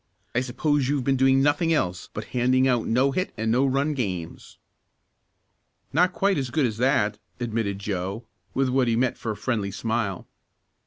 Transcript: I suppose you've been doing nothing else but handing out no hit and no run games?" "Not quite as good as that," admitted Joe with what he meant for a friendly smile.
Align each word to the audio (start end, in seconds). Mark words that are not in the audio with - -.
I 0.33 0.41
suppose 0.41 0.89
you've 0.89 1.03
been 1.03 1.15
doing 1.15 1.43
nothing 1.43 1.71
else 1.71 2.09
but 2.11 2.23
handing 2.33 2.67
out 2.67 2.87
no 2.87 3.11
hit 3.11 3.31
and 3.37 3.51
no 3.51 3.67
run 3.67 3.93
games?" 3.93 4.57
"Not 5.93 6.11
quite 6.11 6.39
as 6.39 6.49
good 6.49 6.65
as 6.65 6.77
that," 6.77 7.19
admitted 7.39 7.77
Joe 7.77 8.25
with 8.55 8.69
what 8.69 8.87
he 8.87 8.95
meant 8.95 9.15
for 9.19 9.29
a 9.31 9.37
friendly 9.37 9.69
smile. 9.69 10.27